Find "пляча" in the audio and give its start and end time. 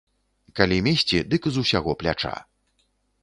2.05-2.33